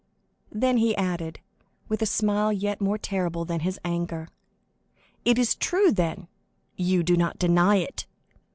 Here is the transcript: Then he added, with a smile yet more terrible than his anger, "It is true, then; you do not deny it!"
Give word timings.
Then 0.51 0.77
he 0.77 0.95
added, 0.95 1.41
with 1.87 2.01
a 2.01 2.07
smile 2.07 2.51
yet 2.51 2.81
more 2.81 2.97
terrible 2.97 3.45
than 3.45 3.59
his 3.59 3.79
anger, 3.85 4.29
"It 5.25 5.37
is 5.37 5.53
true, 5.53 5.91
then; 5.91 6.27
you 6.75 7.03
do 7.03 7.15
not 7.15 7.37
deny 7.37 7.75
it!" 7.75 8.07